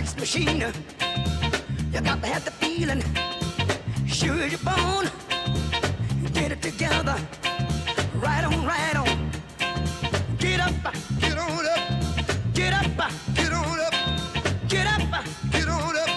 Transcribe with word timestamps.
sex 0.00 0.16
machine. 0.16 0.60
You 1.92 2.00
got 2.00 2.20
to 2.22 2.26
have 2.26 2.44
the 2.44 2.50
feeling, 2.52 3.02
sure 4.06 4.46
you're 4.46 4.58
born. 4.60 5.10
Get 6.32 6.52
it 6.52 6.62
together, 6.62 7.16
right 8.14 8.44
on, 8.44 8.64
right 8.64 8.96
on. 8.96 9.30
Get 10.38 10.60
up, 10.60 10.72
get 11.20 11.36
on 11.36 11.66
up, 11.66 11.80
get 12.54 12.72
up, 12.72 13.12
get 13.34 13.52
on 13.52 13.80
up, 13.80 13.94
get 14.68 14.86
up, 14.86 15.02
get 15.50 15.68
on 15.68 15.96
up. 15.96 16.10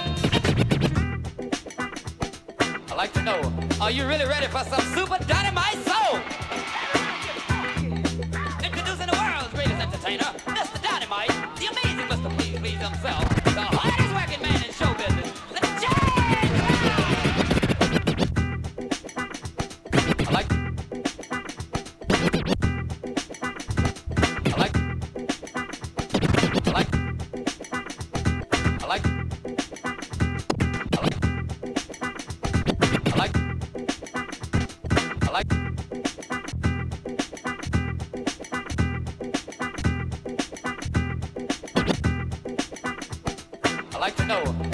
I'd 2.90 2.98
like 2.98 3.14
to 3.14 3.22
know, 3.22 3.54
are 3.82 3.92
you 3.92 4.08
really 4.08 4.26
ready 4.26 4.48
for 4.48 4.64
some 4.64 4.82
super? 4.96 5.18
Di- 5.26 5.43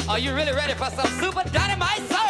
Are 0.08 0.20
you 0.20 0.36
really 0.36 0.52
ready 0.52 0.74
for 0.74 0.92
some 0.92 1.08
super 1.20 1.42
dynamite 1.50 2.02
soul? 2.08 2.29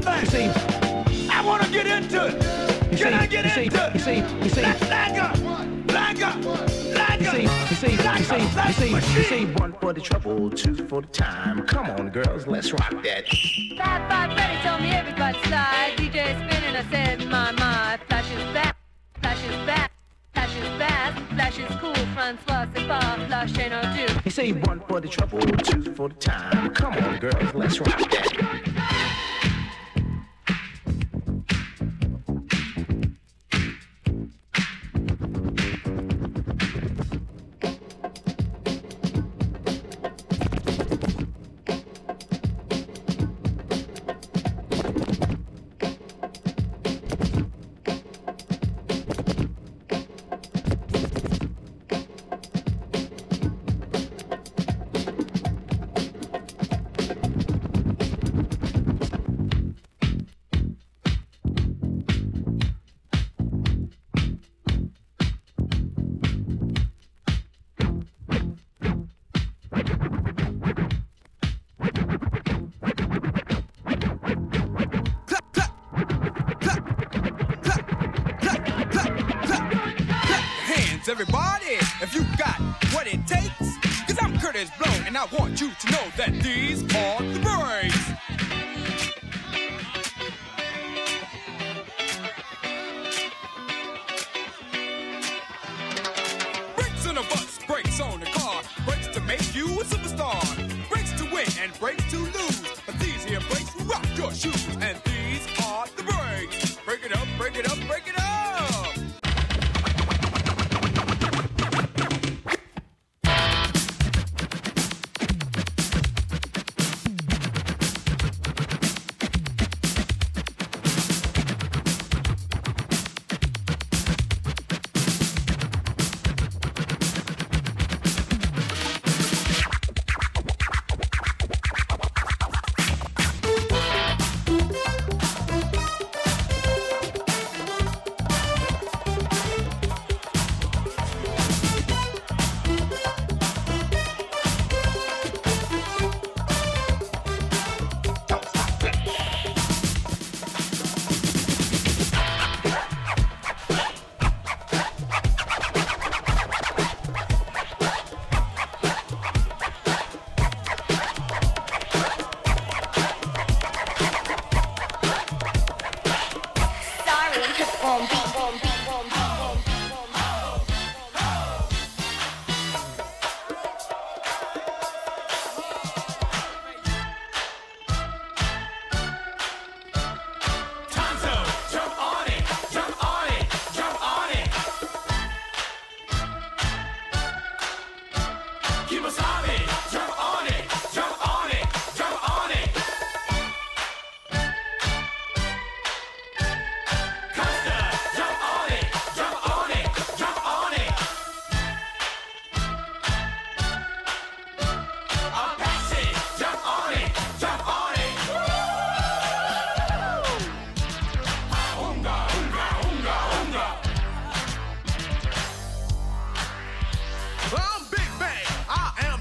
thing. 0.00 0.50
I 1.30 1.42
want 1.44 1.62
to 1.62 1.70
get 1.70 1.86
into 1.86 2.26
it. 2.26 2.40
Can 2.90 2.98
see, 2.98 3.04
I 3.04 3.26
get 3.26 3.44
into 3.44 3.84
it? 3.84 3.94
You 3.94 4.00
see, 4.00 4.16
you 4.16 4.48
see, 4.48 4.62
let's 4.62 4.80
lag 4.88 5.18
up, 5.18 5.38
lag 5.88 6.22
up, 6.22 6.44
lag 6.44 7.12
up. 7.12 7.20
You 7.20 7.26
see, 7.26 7.42
you 7.42 7.48
see, 7.48 7.92
you 7.92 7.98
see, 8.24 8.40
you 8.40 8.72
see, 8.72 9.18
you 9.18 9.22
see, 9.22 9.44
one 9.60 9.72
for 9.74 9.92
the 9.92 10.00
trouble, 10.00 10.50
two 10.50 10.74
for 10.86 11.02
the 11.02 11.08
time. 11.08 11.66
Come 11.66 11.86
on, 11.90 12.10
girls, 12.10 12.46
let's 12.46 12.72
rock 12.72 12.90
that. 13.02 13.28
Five, 13.76 14.08
five, 14.10 14.32
Freddy 14.32 14.62
told 14.62 14.82
me 14.82 14.90
everybody 14.90 15.38
slide. 15.44 15.94
DJ 15.96 16.34
spinning, 16.34 16.76
I 16.76 16.84
said, 16.90 17.26
my, 17.26 17.52
my, 17.52 17.98
flash 18.08 18.30
is 18.32 18.54
back, 18.54 18.76
flash 19.20 19.44
is 19.44 19.66
back. 19.66 19.92
Flash 20.32 20.56
is 20.56 20.68
fast, 20.78 21.18
flash 21.34 21.58
is 21.58 21.76
cool, 21.80 21.94
Francois, 22.14 22.66
c'est 22.74 22.86
pas 22.86 23.18
flash 23.26 23.58
ain't 23.58 23.70
no 23.72 23.82
do. 23.94 24.12
You 24.24 24.30
say 24.30 24.52
one 24.52 24.80
for 24.88 25.00
the 25.00 25.08
trouble, 25.08 25.40
two 25.40 25.92
for 25.94 26.08
the 26.08 26.14
time. 26.14 26.72
Come 26.72 26.94
on, 26.94 27.18
girls, 27.18 27.52
let's 27.54 27.80
rock 27.80 28.09
I 85.20 85.26
want 85.38 85.60
you 85.60 85.70
to 85.70 85.92
know 85.92 86.06
that 86.16 86.32
these 86.42 86.82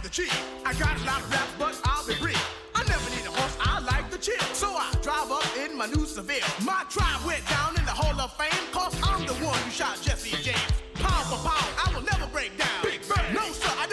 the. 0.10 0.30
I 0.66 0.74
got 0.74 0.98
a 1.00 1.06
lot 1.06 1.22
of 1.22 1.32
raps, 1.32 1.54
but 1.60 1.80
I'll 1.86 2.06
be 2.08 2.16
brief. 2.16 2.42
I 2.74 2.84
never 2.86 3.10
need 3.12 3.26
a 3.26 3.32
horse, 3.32 3.58
I 3.62 3.80
like 3.82 4.10
the 4.10 4.18
chill. 4.18 4.42
So 4.54 4.68
I 4.74 4.90
drive 5.02 5.32
up 5.32 5.46
in 5.58 5.78
my 5.78 5.86
new 5.86 6.06
Seville. 6.06 6.46
My 6.66 6.84
tribe 6.90 7.22
went 7.26 7.46
down 7.48 7.78
in 7.78 7.86
the 7.86 7.94
Hall 7.94 8.18
of 8.20 8.34
Fame, 8.34 8.66
cause 8.72 8.96
I'm 9.04 9.26
the 9.26 9.34
one 9.46 9.58
who 9.60 9.72
shot 9.72 10.00
Jesse 10.02 10.36
James. 10.42 10.74
Power 10.96 11.24
for 11.30 11.40
power, 11.46 11.70
I 11.86 11.94
will 11.94 12.04
never 12.04 12.26
break 12.34 12.58
down. 12.58 12.82
Big 12.84 13.02
Bang. 13.08 13.34
No, 13.34 13.46
sir, 13.52 13.72
I 13.78 13.86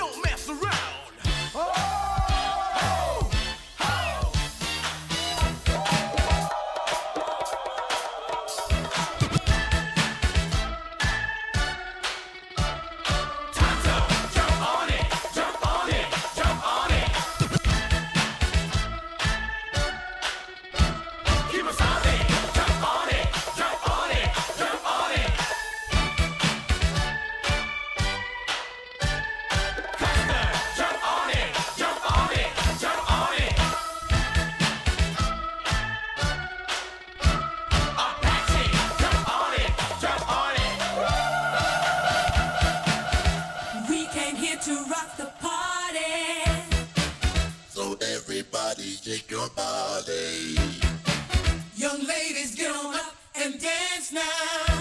shake 49.06 49.30
your 49.30 49.48
body. 49.50 50.58
Young 51.76 52.04
ladies, 52.08 52.56
get 52.56 52.74
on 52.74 52.92
up 52.92 53.14
and 53.36 53.54
dance 53.60 54.10
now. 54.10 54.75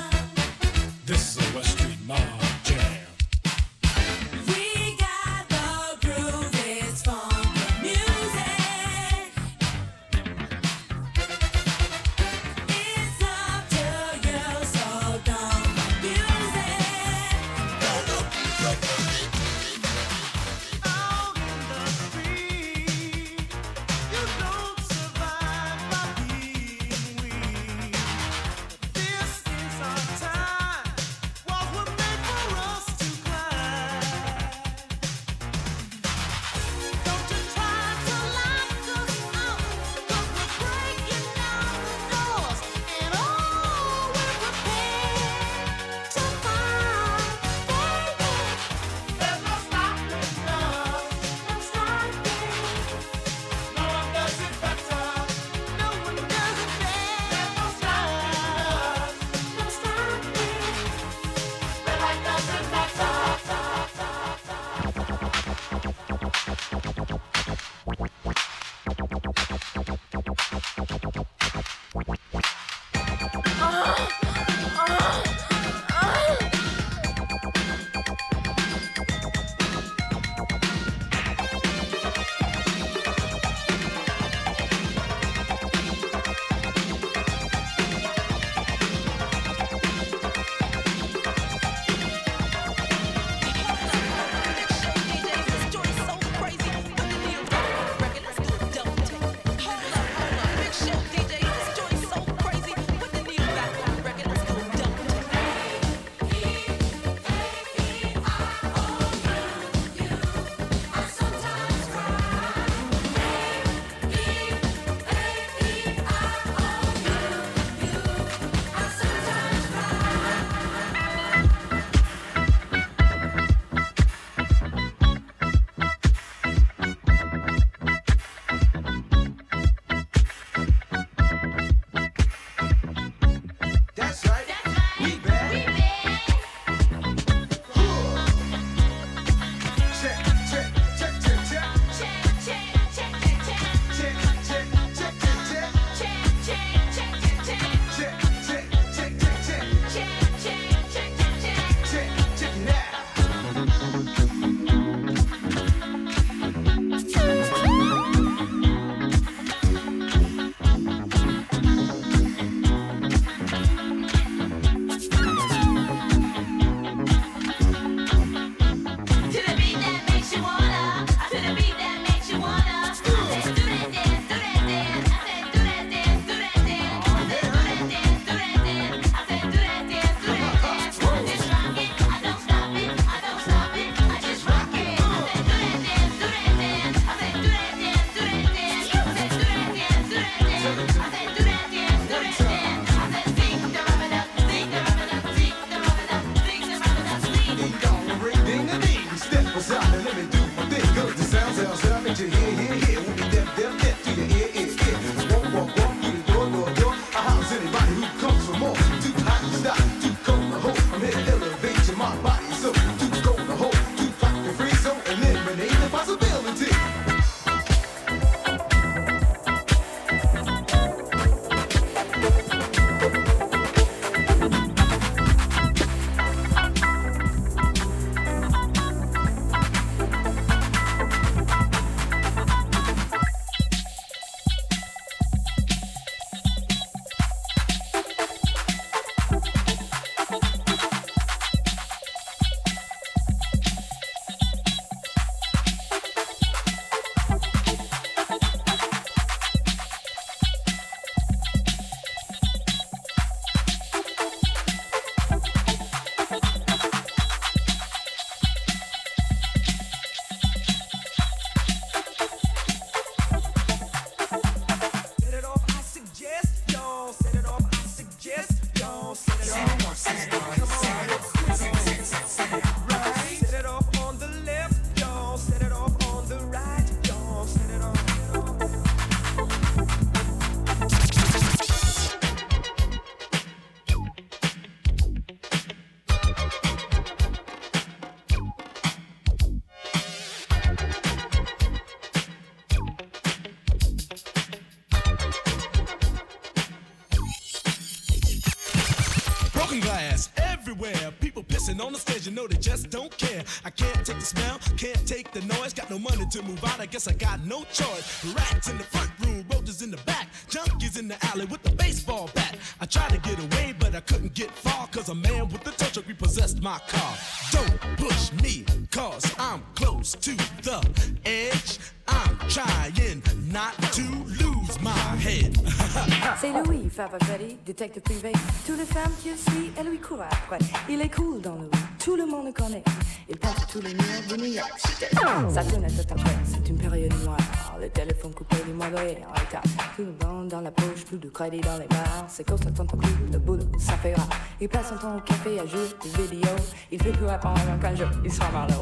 Guess 306.96 307.10
I 307.10 307.14
got 307.14 307.46
no 307.46 307.66
choice. 307.74 308.24
Rats 308.34 308.70
in 308.70 308.78
the 308.78 308.86
front 308.86 309.12
room, 309.20 309.46
roaches 309.52 309.82
in 309.82 309.92
the 309.92 309.98
back. 310.06 310.30
Junkies 310.50 310.98
in 310.98 311.10
the 311.10 311.18
alley 311.26 311.44
with 311.44 311.62
the 311.62 311.72
baseball 311.72 312.30
bat. 312.34 312.56
I 312.80 312.86
tried 312.86 313.10
to 313.10 313.18
get 313.18 313.38
away, 313.38 313.76
but 313.78 313.94
I 313.94 314.00
couldn't 314.00 314.34
get 314.34 314.50
far. 314.50 314.88
Cause 314.88 315.10
a 315.10 315.16
man 315.16 315.50
with 315.50 315.68
a 315.68 315.72
tow 315.72 315.88
truck 315.88 316.08
repossessed 316.08 316.62
my 316.62 316.80
car. 316.88 317.18
Don't 317.52 317.98
push 317.98 318.32
me, 318.42 318.64
cause 318.92 319.26
I'm 319.38 319.62
close 319.76 320.14
to 320.14 320.32
the 320.64 320.80
edge. 321.26 321.80
I'm 322.08 322.38
trying 322.48 323.22
not 323.52 323.74
to 323.98 324.06
lose 324.42 324.80
my 324.82 325.06
head. 325.20 325.54
C'est 326.40 326.54
Louis, 326.54 326.90
Freddy, 326.90 327.58
détective 327.66 328.04
privé. 328.04 328.32
Toutes 328.66 328.78
les 328.78 328.86
femmes 328.86 329.12
qu'il 329.22 329.38
suit, 329.38 329.72
elles 329.78 329.90
lui 329.90 330.00
courent 330.00 330.22
après. 330.22 330.60
Il 330.88 331.02
est 331.02 331.14
cool 331.14 331.42
dans 331.42 331.56
le 331.56 331.70
tout 332.06 332.16
le 332.16 332.28
monde 332.28 332.54
connaît. 332.54 332.84
Il 333.28 333.36
peint 333.36 333.50
tous 333.68 333.82
les 333.82 333.96
murs 333.96 334.28
de 334.30 334.36
New 334.36 334.54
York 334.54 334.74
City. 334.78 335.06
Fenêtre 335.16 336.00
est 336.00 336.12
en 336.12 336.16
train, 336.16 336.30
c'est 336.46 336.70
une 336.70 336.78
période 336.78 337.14
noire. 337.24 337.38
Le 337.82 337.90
téléphone 337.90 338.32
coupé, 338.32 338.58
les 338.68 338.74
mois 338.74 338.86
en 338.86 339.40
retard. 339.40 339.64
Tout 339.96 340.04
le 340.04 340.28
monde 340.28 340.50
dans 340.50 340.62
la 340.62 340.70
poche, 340.70 341.04
plus 341.04 341.18
de 341.18 341.30
crédit 341.30 341.62
dans 341.62 341.80
les 341.80 341.88
bars. 341.88 342.26
C'est 342.28 342.48
ça 342.48 342.56
tant 342.56 342.86
que 342.86 343.08
le 343.32 343.40
boulot, 343.40 343.64
ça 343.80 343.94
fait 343.94 344.14
rare. 344.14 344.30
Il 344.62 344.70
passe 344.70 344.90
son 344.90 344.98
temps 344.98 345.18
au 345.18 345.22
café 345.22 345.60
à 345.60 345.66
jouer 345.66 345.88
des 346.04 346.36
vidéos. 346.36 346.56
Il 346.92 347.02
fait 347.02 347.12
plus 347.12 347.26
répondre 347.26 347.60
qu'un 347.82 347.96
jour, 347.96 348.10
il 348.24 348.32
sera 348.32 348.52
marlot. 348.52 348.82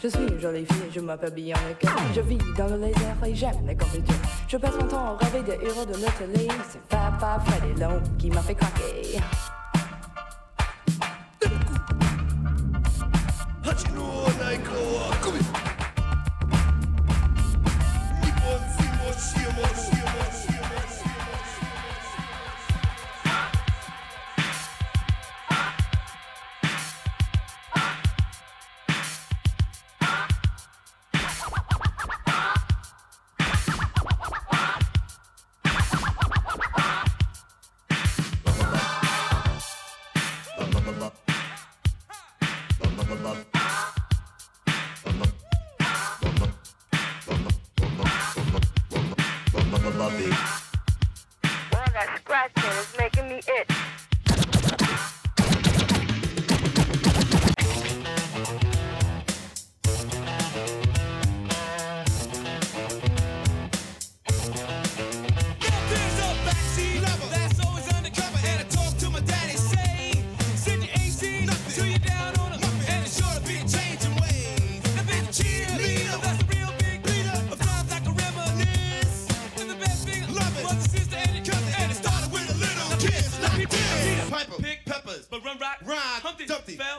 Je 0.00 0.06
suis 0.06 0.22
une 0.22 0.40
jolie 0.40 0.64
fille, 0.64 0.90
je 0.94 1.00
m'appelle 1.00 1.32
en 1.32 1.74
cœur 1.80 1.96
Je 2.14 2.20
vis 2.20 2.38
dans 2.56 2.68
le 2.68 2.76
laser 2.76 3.16
et 3.26 3.34
j'aime 3.34 3.66
les 3.66 3.76
compétitions. 3.76 4.14
Je 4.46 4.56
passe 4.56 4.74
mon 4.80 4.86
temps 4.86 5.16
à 5.16 5.24
rêver 5.24 5.42
des 5.42 5.66
héros 5.66 5.84
de 5.84 5.92
notre. 5.92 6.22
C'est 6.70 6.80
Papa 6.88 7.40
Freddy 7.44 7.80
Long 7.80 8.00
qui 8.16 8.30
m'a 8.30 8.40
fait 8.40 8.54
craquer. 8.54 9.18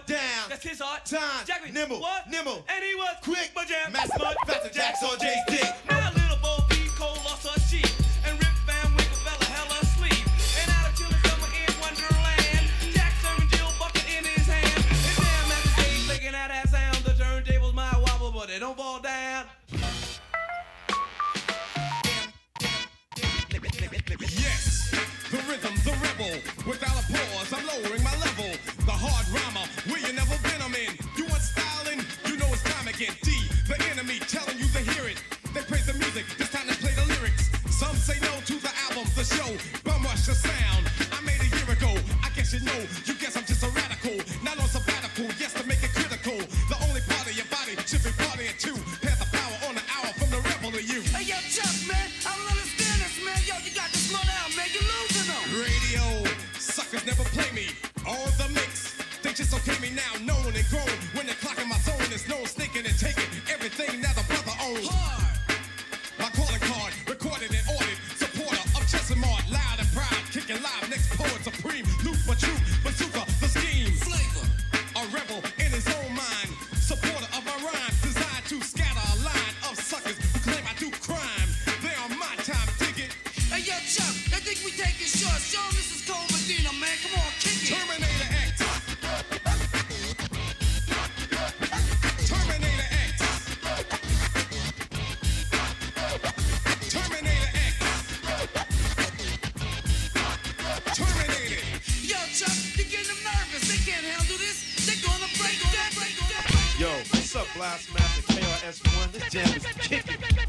Fell 0.06 0.18
down. 0.18 0.50
That's 0.50 0.64
his 0.64 0.82
art. 0.82 1.06
Time, 1.06 1.46
Jackman, 1.46 1.74
nimble, 1.74 2.00
what? 2.00 2.30
Nimble, 2.30 2.64
and 2.70 2.84
he 2.84 2.96
was 2.96 3.16
quick, 3.24 3.52
but 3.56 3.68
jam, 3.68 3.92
mass 3.92 4.10
mud, 4.18 4.36
faster 4.46 4.70
jacks 4.70 5.04
on 5.04 5.18
Jay's 5.20 5.38
dick. 5.48 5.74
Now 5.90 6.09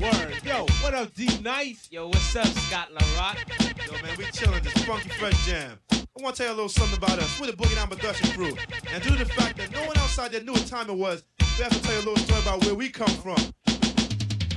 Word. 0.00 0.40
Yo, 0.44 0.66
what 0.82 0.94
up, 0.94 1.12
D 1.14 1.28
Nice? 1.42 1.88
Yo, 1.90 2.06
what's 2.06 2.34
up, 2.36 2.46
Scott 2.46 2.88
LaRock? 2.94 3.86
Yo, 3.86 3.92
man, 4.02 4.16
we 4.16 4.24
chilling 4.32 4.62
this 4.62 4.72
funky 4.84 5.08
fresh 5.10 5.46
jam. 5.46 5.78
I 5.92 6.22
want 6.22 6.36
to 6.36 6.42
tell 6.42 6.50
you 6.50 6.54
a 6.54 6.56
little 6.56 6.68
something 6.68 6.96
about 6.98 7.18
us. 7.18 7.40
We're 7.40 7.46
the 7.48 7.52
Boogie 7.52 7.74
Down 7.74 7.88
Production 7.88 8.30
crew. 8.32 8.56
And 8.92 9.02
due 9.02 9.10
to 9.10 9.24
the 9.24 9.26
fact 9.26 9.58
that 9.58 9.72
no 9.72 9.80
one 9.80 9.96
outside 9.98 10.32
there 10.32 10.42
knew 10.42 10.52
what 10.52 10.66
time 10.66 10.88
it 10.90 10.96
was, 10.96 11.24
we 11.58 11.64
have 11.64 11.72
to 11.72 11.82
tell 11.82 11.92
you 11.92 11.98
a 11.98 12.06
little 12.10 12.16
story 12.16 12.40
about 12.40 12.64
where 12.64 12.74
we 12.74 12.88
come 12.88 13.08
from. 13.08 13.36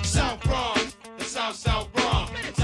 South 0.03 0.41
Bronx, 0.43 0.95
the 1.17 1.23
South 1.23 1.55
South 1.55 1.91
Bronx, 1.93 2.31
South 2.31 2.55
Bronx, 2.55 2.62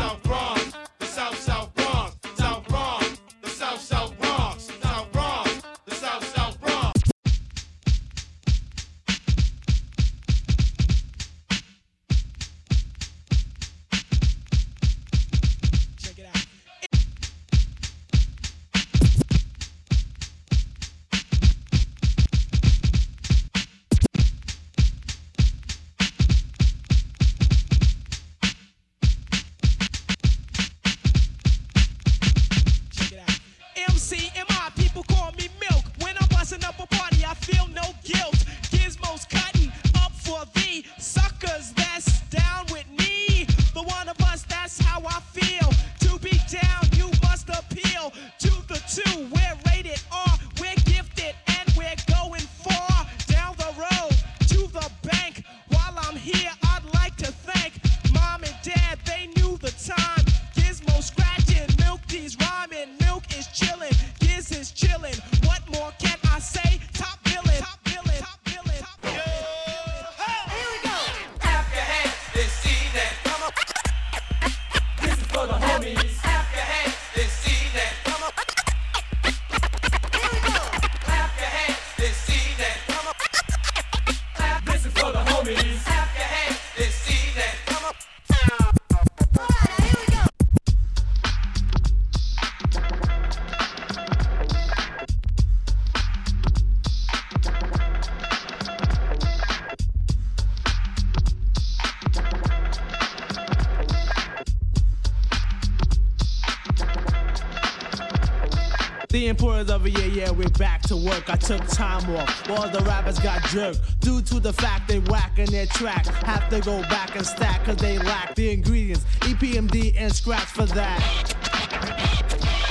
The 109.11 109.27
importance 109.27 109.71
of 109.71 109.87
a 109.87 109.89
year, 109.89 110.05
yeah, 110.05 110.29
we're 110.29 110.49
back 110.49 110.83
to 110.83 110.95
work. 110.95 111.31
I 111.31 111.35
took 111.35 111.65
time 111.67 112.15
off, 112.15 112.47
all 112.47 112.69
the 112.69 112.79
rappers 112.81 113.17
got 113.17 113.41
jerked. 113.45 113.99
Due 114.01 114.21
to 114.21 114.39
the 114.39 114.53
fact 114.53 114.87
they 114.87 114.99
whack 114.99 115.39
in 115.39 115.49
their 115.49 115.65
track. 115.65 116.05
Have 116.05 116.47
to 116.49 116.59
go 116.59 116.81
back 116.83 117.15
and 117.15 117.25
stack, 117.25 117.65
cause 117.65 117.77
they 117.77 117.97
lack 117.97 118.35
the 118.35 118.51
ingredients. 118.51 119.05
EPMD 119.21 119.95
and 119.97 120.13
scratch 120.13 120.45
for 120.45 120.67
that. 120.67 121.38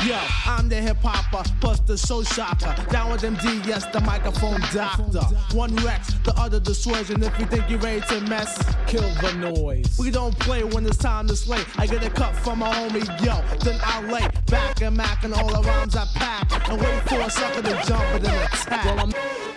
Yo, 0.06 0.16
I'm 0.46 0.68
the 0.68 0.76
hip 0.76 0.98
hopper, 1.02 1.42
plus 1.61 1.80
the 1.80 1.98
soul 1.98 2.22
shocker. 2.22 2.74
Down 2.90 3.11
with 3.11 3.22
MD, 3.22 3.66
yes, 3.66 3.84
the 3.87 4.00
microphone 4.00 4.61
doctor. 4.72 5.20
One 5.56 5.74
Rex, 5.76 6.14
the 6.24 6.32
other 6.37 6.61
dissuasion. 6.61 7.20
If 7.22 7.37
you 7.38 7.46
think 7.46 7.68
you're 7.68 7.80
ready 7.80 8.00
to 8.02 8.20
mess, 8.22 8.62
kill 8.87 9.02
the 9.20 9.32
noise. 9.34 9.98
We 9.98 10.12
don't 10.12 10.38
play 10.38 10.62
when 10.62 10.87
it's 10.87 10.98
time 10.98 11.26
to 11.26 11.37
slay. 11.37 11.62
I 11.76 11.87
get 11.87 12.04
a 12.04 12.11
cut 12.11 12.34
from 12.37 12.61
my 12.61 12.72
homie, 12.72 13.06
yo, 13.24 13.42
then 13.64 13.80
I 13.82 14.00
lay 14.11 14.28
back 14.46 14.80
and 14.82 14.96
mac 14.96 15.24
and 15.24 15.34
all 15.34 15.48
the 15.48 15.66
rhymes 15.68 15.96
I 15.96 16.06
pack. 16.14 16.68
And 16.68 16.80
wait 16.80 17.02
for 17.08 17.20
a 17.20 17.30
sucker 17.30 17.62
to 17.62 17.82
jump 17.84 18.04
and 18.14 18.24
then 18.24 18.46
attack. 18.46 18.84
Well, 18.84 19.47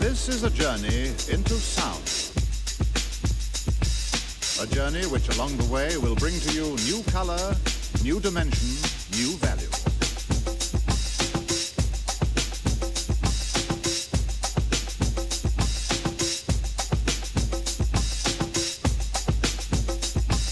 This 0.00 0.30
is 0.30 0.44
a 0.44 0.50
journey 0.50 1.08
into 1.28 1.52
sound. 1.52 2.00
A 4.62 4.74
journey 4.74 5.06
which 5.08 5.28
along 5.36 5.58
the 5.58 5.64
way 5.66 5.94
will 5.98 6.16
bring 6.16 6.40
to 6.40 6.52
you 6.54 6.74
new 6.86 7.02
color, 7.12 7.54
new 8.02 8.18
dimension, 8.18 8.66
new 9.12 9.36
value. 9.36 9.68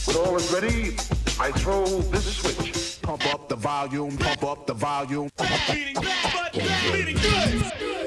When 0.05 0.17
all 0.27 0.37
is 0.37 0.53
ready, 0.53 0.95
I 1.41 1.53
throw 1.53 1.87
this 2.13 2.37
switch. 2.37 3.01
Pump 3.01 3.25
up 3.33 3.49
the 3.49 3.57
volume, 3.57 4.19
pump 4.19 4.45
up 4.45 4.67
the 4.67 4.75
volume. 4.75 5.31
Beating 5.71 5.95
bad, 5.95 6.53
but 6.53 6.93
beating 6.93 7.17
good. 7.17 7.98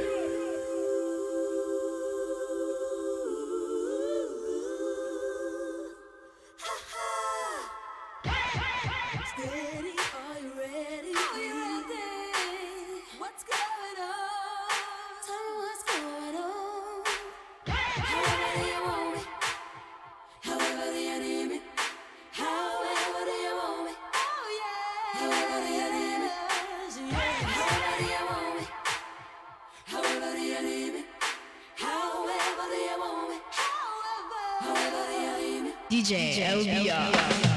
Me? 36.10 36.34
DJ 36.34 36.48
LBR. 36.66 37.46
I 37.46 37.51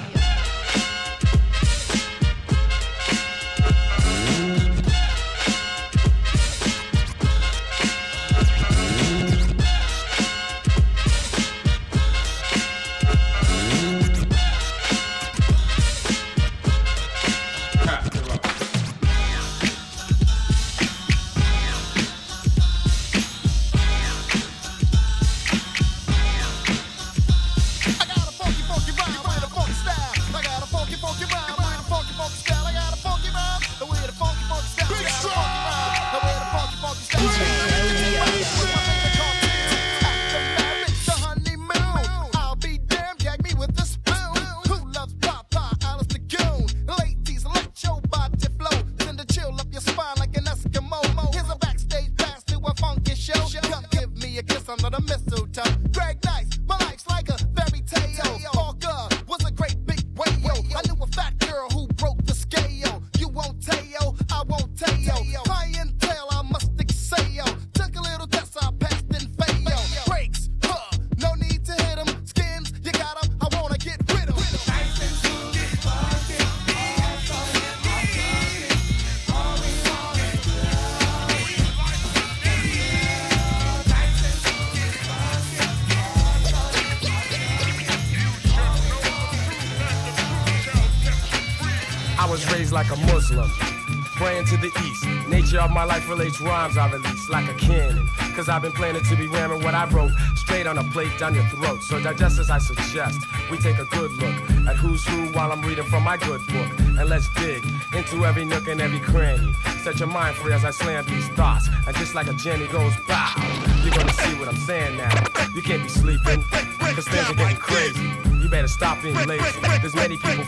I 96.76 96.90
release 96.90 97.28
like 97.28 97.48
a 97.48 97.54
cannon. 97.54 98.08
Cause 98.34 98.48
I've 98.48 98.62
been 98.62 98.72
planning 98.72 99.02
to 99.02 99.16
be 99.16 99.26
ramming 99.28 99.62
what 99.62 99.74
I 99.74 99.88
wrote 99.90 100.10
straight 100.34 100.66
on 100.66 100.78
a 100.78 100.84
plate 100.84 101.16
down 101.18 101.34
your 101.34 101.44
throat. 101.44 101.82
So 101.82 102.00
digest 102.00 102.38
as 102.38 102.50
I 102.50 102.58
suggest. 102.58 103.20
We 103.50 103.58
take 103.58 103.78
a 103.78 103.84
good 103.84 104.10
look 104.12 104.34
at 104.66 104.76
who's 104.76 105.06
who 105.06 105.26
while 105.28 105.52
I'm 105.52 105.62
reading 105.62 105.84
from 105.84 106.02
my 106.02 106.16
good 106.16 106.44
book. 106.46 106.70
And 106.98 107.08
let's 107.08 107.28
dig 107.34 107.64
into 107.94 108.24
every 108.26 108.44
nook 108.44 108.66
and 108.68 108.80
every 108.80 109.00
cranny. 109.00 109.52
Set 109.82 110.00
your 110.00 110.08
mind 110.08 110.36
free 110.36 110.52
as 110.52 110.64
I 110.64 110.70
slam 110.70 111.04
these 111.06 111.28
thoughts. 111.28 111.68
And 111.86 111.96
just 111.96 112.14
like 112.14 112.28
a 112.28 112.34
Jenny 112.34 112.66
goes 112.66 112.94
bow, 113.06 113.34
you're 113.82 113.94
gonna 113.94 114.12
see 114.12 114.34
what 114.34 114.48
I'm 114.48 114.56
saying 114.56 114.96
now. 114.96 115.14
You 115.54 115.62
can't 115.62 115.82
be 115.82 115.88
sleeping, 115.88 116.42
cause 116.42 117.06
things 117.06 117.30
are 117.30 117.34
getting 117.34 117.56
crazy. 117.58 118.10
You 118.42 118.48
better 118.48 118.68
stop 118.68 119.00
being 119.02 119.14
lazy. 119.26 119.60
There's 119.80 119.94
many 119.94 120.16
people 120.16 120.44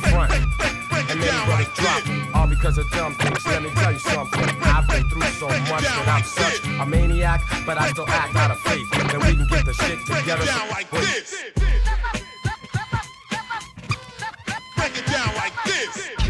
fronting, 0.97 1.11
and 1.11 1.21
many 1.21 1.47
brothers 1.47 1.69
dropping, 1.75 2.35
all 2.35 2.47
because 2.47 2.79
of 2.79 2.91
dumb 2.93 3.15
things. 3.15 3.47
Let 3.47 3.63
me 3.63 3.71
tell 3.71 3.93
you 3.93 3.99
something. 3.99 4.49
I've 4.63 4.89
been 4.89 5.09
through 5.11 5.23
so 5.39 5.49
much 5.49 5.83
that 5.83 6.09
I'm 6.09 6.25
such 6.25 6.65
a 6.65 6.87
maniac, 6.87 7.41
but 7.65 7.79
I 7.79 7.91
still 7.91 8.09
act 8.09 8.37
out 8.37 8.51
of 8.51 8.61
faith 8.61 8.91
that 8.93 9.15
we 9.15 9.37
can 9.37 9.47
get 9.47 9.65
the 9.65 9.75
shit 9.75 9.99
together. 10.07 10.45
Down 10.45 10.69
like 10.71 10.91
this. 10.91 11.45
Break 14.77 14.99
it 14.99 15.07
down 15.07 15.35
like 15.37 15.53
this. 15.65 16.26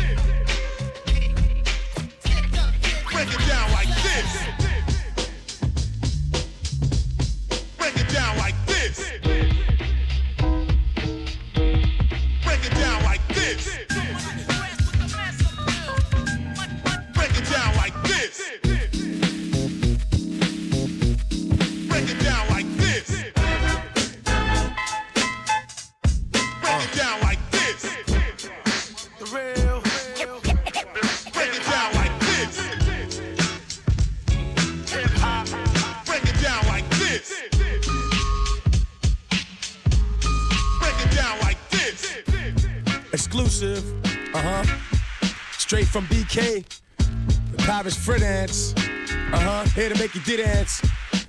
From 46.36 46.44
The 46.44 47.56
Paris 47.60 47.96
Frit 47.96 48.20
Uh 48.22 49.40
huh. 49.40 49.64
Here 49.74 49.88
to 49.88 49.98
make 49.98 50.14
you 50.14 50.20
dance. 50.36 50.82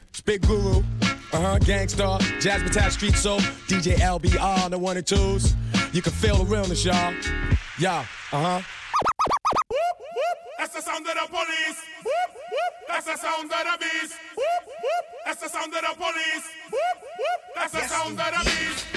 It's 0.09 0.19
Big 0.19 0.45
Guru. 0.45 0.83
Uh 1.31 1.39
huh. 1.39 1.59
Gang 1.59 1.87
Starr. 1.87 2.19
Jasmine 2.41 2.73
Tap 2.73 2.91
Street 2.91 3.15
Soul. 3.15 3.39
DJ 3.69 3.95
LBR. 3.95 4.69
The 4.69 4.77
one 4.77 4.97
and 4.97 5.07
twos. 5.07 5.55
You 5.93 6.01
can 6.01 6.11
feel 6.11 6.43
the 6.43 6.43
realness, 6.43 6.83
y'all. 6.83 7.13
Yeah. 7.79 8.03
Uh 8.33 8.59
huh. 8.59 8.61
That's 10.57 10.73
the 10.75 10.81
sound 10.81 11.07
of 11.07 11.13
the 11.13 11.27
police. 11.29 11.79
That's 12.89 13.05
the 13.05 13.15
sound 13.15 13.49
of 13.49 13.49
the 13.49 13.77
beast. 13.79 14.13
That's 15.25 15.41
the 15.41 15.47
sound 15.47 15.73
of 15.73 15.81
the 15.83 15.95
police. 15.95 16.43
That's 17.55 17.71
the 17.71 17.87
sound 17.87 18.19
of 18.19 18.25
the 18.25 18.43
beast. 18.43 18.96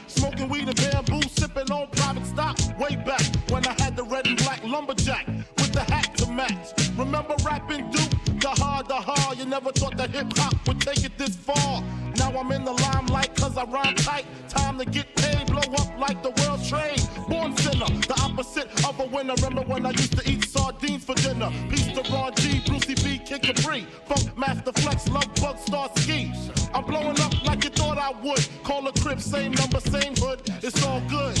Smoking 0.15 0.49
weed 0.49 0.67
and 0.67 0.75
bamboo, 0.75 1.21
sipping 1.29 1.71
on 1.71 1.87
private 1.91 2.25
stock. 2.25 2.57
Way 2.79 2.95
back 2.95 3.23
when 3.49 3.65
I 3.65 3.73
had 3.81 3.95
the 3.95 4.03
red 4.03 4.27
and 4.27 4.37
black 4.37 4.63
lumberjack 4.63 5.25
with 5.57 5.71
the 5.71 5.81
hat 5.81 6.15
to 6.17 6.31
match. 6.31 6.73
Remember 6.97 7.35
rapping 7.45 7.89
Duke? 7.91 8.11
The 8.41 8.49
hard, 8.49 8.87
the 8.87 8.95
hard. 8.95 9.37
You 9.37 9.45
never 9.45 9.71
thought 9.71 9.97
that 9.97 10.09
hip 10.11 10.35
hop 10.35 10.55
would 10.67 10.81
take 10.81 11.03
it 11.03 11.17
this 11.17 11.35
far. 11.35 11.83
Now 12.17 12.37
I'm 12.37 12.51
in 12.51 12.65
the 12.65 12.73
limelight 12.73 13.35
cause 13.35 13.57
I 13.57 13.63
rhyme 13.65 13.95
tight. 13.95 14.25
Time 14.49 14.77
to 14.79 14.85
get 14.85 15.15
paid, 15.15 15.47
blow 15.47 15.61
up 15.61 15.97
like 15.97 16.21
the 16.21 16.31
world 16.41 16.63
trade. 16.65 17.01
Born 17.29 17.55
sinner, 17.57 17.85
the 17.85 18.19
opposite 18.21 18.67
of 18.85 18.99
a 18.99 19.05
winner. 19.05 19.35
Remember 19.35 19.61
when 19.61 19.85
I 19.85 19.91
used 19.91 20.17
to 20.17 20.29
eat 20.29 20.45
sardines 20.45 21.05
for 21.05 21.15
dinner? 21.15 21.51
Peace 21.69 21.87
to 21.97 22.11
Ron 22.11 22.33
G, 22.35 22.61
Brucey 22.65 22.95
B, 22.95 23.19
Kid 23.25 23.43
Capri. 23.43 23.87
Funk 24.05 24.37
Master 24.37 24.73
Flex, 24.73 25.07
Love 25.09 25.33
Bug, 25.35 25.57
Starski. 25.57 26.60
I 28.11 28.13
would. 28.23 28.47
Call 28.63 28.87
a 28.87 28.91
crib, 28.91 29.21
same 29.21 29.53
number, 29.53 29.79
same 29.79 30.13
hood. 30.17 30.41
It's 30.61 30.83
all 30.85 31.01
good. 31.07 31.40